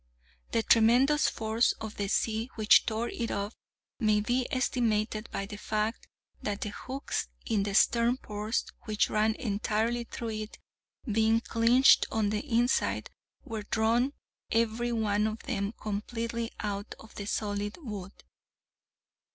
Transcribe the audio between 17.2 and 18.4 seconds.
solid wood.